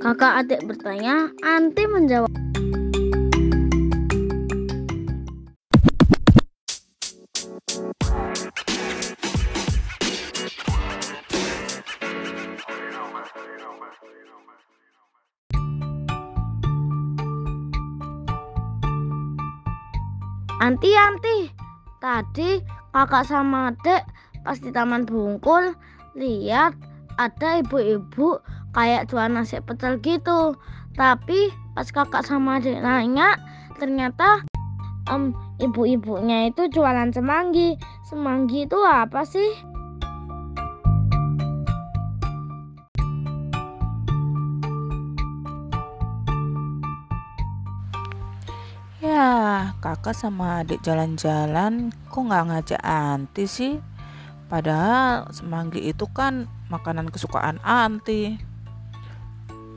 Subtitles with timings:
[0.00, 2.32] Kakak adik bertanya, Anti menjawab.
[20.64, 21.52] Anti, Anti,
[22.00, 22.64] tadi
[22.96, 24.00] kakak sama adik
[24.48, 25.76] pas di taman bungkul
[26.16, 26.72] lihat
[27.20, 28.40] ada ibu-ibu
[28.70, 30.54] kayak jual nasi pecel gitu.
[30.94, 33.38] Tapi pas kakak sama adik nanya,
[33.78, 34.42] ternyata
[35.08, 37.78] um, ibu-ibunya itu jualan semanggi.
[38.06, 39.50] Semanggi itu apa sih?
[49.00, 53.74] Ya, kakak sama adik jalan-jalan kok nggak ngajak Anti sih?
[54.52, 58.49] Padahal semanggi itu kan makanan kesukaan Anti.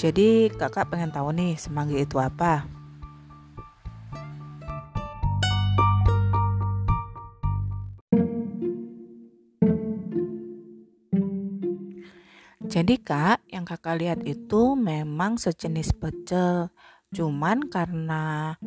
[0.03, 2.67] Jadi kakak pengen tahu nih semanggi itu apa?
[12.67, 16.67] Jadi kak, yang kakak lihat itu memang sejenis pecel.
[17.15, 18.59] Cuman karena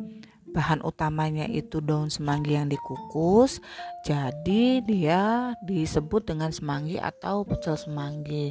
[0.57, 3.61] bahan utamanya itu daun semanggi yang dikukus
[4.01, 8.49] jadi dia disebut dengan semanggi atau pecel semanggi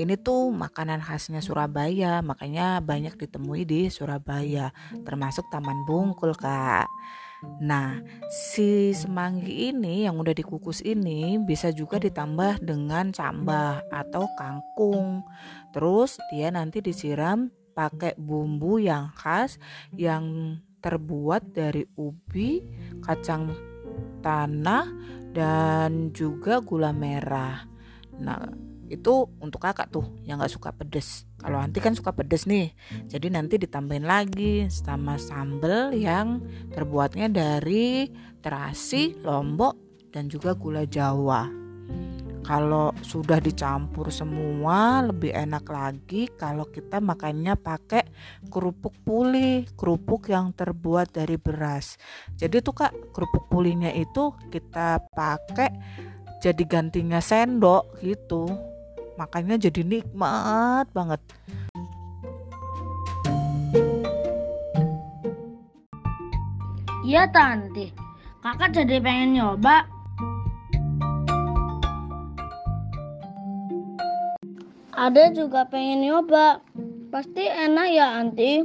[0.00, 4.72] ini tuh makanan khasnya Surabaya makanya banyak ditemui di Surabaya
[5.04, 6.88] termasuk Taman Bungkul kak
[7.42, 7.98] Nah,
[8.30, 15.26] si semanggi ini yang udah dikukus ini bisa juga ditambah dengan cambah atau kangkung.
[15.74, 19.58] Terus dia nanti disiram pakai bumbu yang khas
[19.96, 22.58] yang terbuat dari ubi,
[23.00, 23.54] kacang
[24.20, 24.84] tanah,
[25.32, 27.64] dan juga gula merah.
[28.18, 28.44] Nah,
[28.92, 31.24] itu untuk kakak tuh yang gak suka pedes.
[31.40, 32.76] Kalau nanti kan suka pedes nih,
[33.08, 38.12] jadi nanti ditambahin lagi sama sambal yang terbuatnya dari
[38.44, 39.78] terasi, lombok,
[40.12, 41.61] dan juga gula jawa.
[42.42, 48.02] Kalau sudah dicampur semua lebih enak lagi kalau kita makannya pakai
[48.50, 51.94] kerupuk puli, kerupuk yang terbuat dari beras.
[52.34, 55.70] Jadi tuh Kak, kerupuk pulinya itu kita pakai
[56.42, 58.50] jadi gantinya sendok gitu.
[59.14, 61.22] Makanya jadi nikmat banget.
[67.06, 67.94] Iya Tante,
[68.42, 69.91] kakak jadi pengen nyoba
[74.92, 76.60] Ada juga pengen nyoba.
[77.08, 78.60] Pasti enak ya, Anti.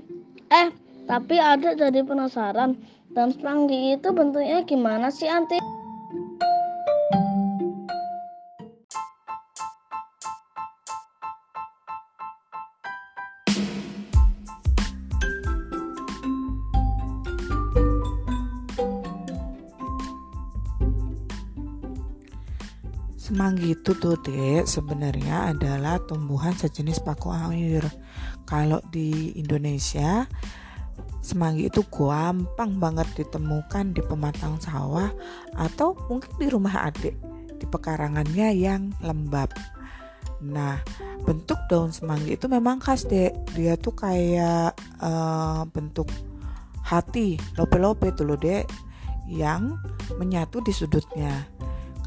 [0.52, 0.68] Eh,
[1.08, 2.76] tapi ada jadi penasaran.
[3.16, 5.77] Dan semanggi itu bentuknya gimana sih, Anti?
[23.38, 27.86] Semanggi itu tuh dek sebenarnya adalah tumbuhan sejenis paku air.
[28.50, 30.25] Kalau di Indonesia
[31.22, 35.14] semanggi itu gampang banget ditemukan di pematang sawah
[35.53, 37.14] atau mungkin di rumah adik
[37.62, 39.54] di pekarangannya yang lembab.
[40.42, 40.81] Nah,
[41.22, 43.38] bentuk daun semanggi itu memang khas dek.
[43.54, 46.09] Dia tuh kayak uh, bentuk
[46.81, 48.66] hati, lope-lope tuh loh dek,
[49.30, 49.78] yang
[50.18, 51.46] menyatu di sudutnya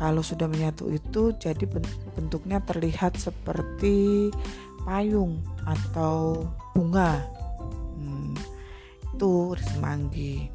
[0.00, 1.60] kalau sudah menyatu itu jadi
[2.16, 4.32] bentuknya terlihat seperti
[4.88, 7.20] payung atau bunga.
[8.00, 8.32] Hmm,
[9.12, 10.48] itu semanggi.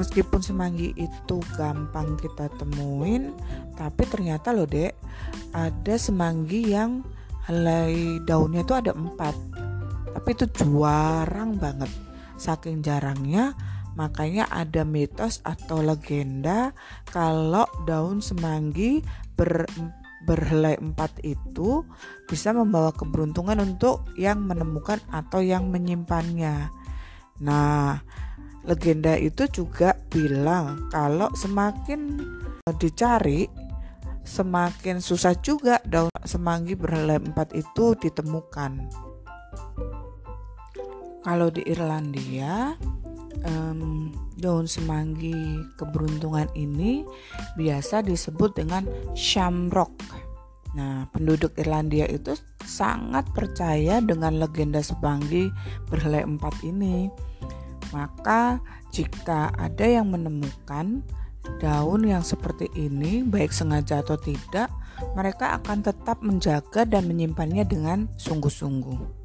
[0.00, 3.36] Meskipun semanggi itu gampang kita temuin
[3.78, 4.96] tapi ternyata loh dek
[5.54, 7.04] ada semanggi yang
[7.44, 9.36] helai daunnya itu ada empat.
[10.16, 11.92] Tapi itu jarang banget.
[12.40, 13.52] Saking jarangnya
[13.94, 16.74] Makanya ada mitos atau legenda
[17.06, 19.02] kalau daun semanggi
[19.38, 19.66] ber
[20.24, 21.84] berhelai empat itu
[22.24, 26.72] bisa membawa keberuntungan untuk yang menemukan atau yang menyimpannya.
[27.44, 28.00] Nah,
[28.64, 32.24] legenda itu juga bilang kalau semakin
[32.80, 33.44] dicari
[34.24, 38.88] semakin susah juga daun semanggi berhelai empat itu ditemukan.
[41.24, 42.76] Kalau di Irlandia
[43.42, 45.34] um, daun semanggi
[45.80, 47.02] keberuntungan ini
[47.58, 48.86] biasa disebut dengan
[49.18, 49.92] shamrock.
[50.74, 52.34] Nah, penduduk Irlandia itu
[52.66, 55.46] sangat percaya dengan legenda semanggi
[55.86, 57.06] berhelai empat ini.
[57.94, 58.58] Maka,
[58.90, 61.06] jika ada yang menemukan
[61.62, 64.66] daun yang seperti ini, baik sengaja atau tidak,
[65.14, 69.23] mereka akan tetap menjaga dan menyimpannya dengan sungguh-sungguh.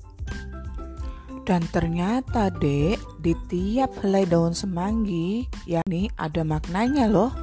[1.49, 7.33] Dan ternyata dek, di tiap helai daun semanggi, ya nih ada maknanya loh.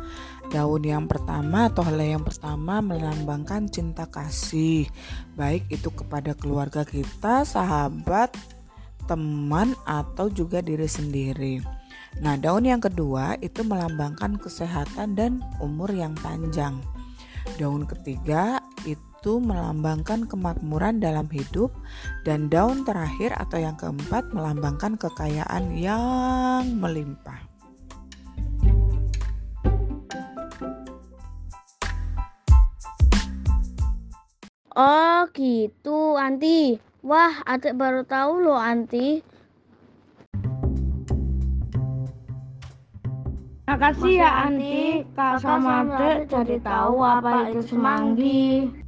[0.47, 4.87] Daun yang pertama atau helai yang pertama melambangkan cinta kasih,
[5.35, 8.31] baik itu kepada keluarga kita, sahabat,
[9.11, 11.58] teman, atau juga diri sendiri.
[12.23, 16.79] Nah, daun yang kedua itu melambangkan kesehatan dan umur yang panjang.
[17.58, 18.62] Daun ketiga
[19.26, 21.75] itu melambangkan kemakmuran dalam hidup
[22.23, 27.43] dan daun terakhir atau yang keempat melambangkan kekayaan yang melimpah.
[34.78, 36.79] Oh gitu, Anti.
[37.02, 39.26] Wah, adik baru tahu loh, Anti.
[43.67, 45.02] Makasih ya, Anti.
[45.19, 48.85] Kak sama adik jadi tahu apa itu semanggi.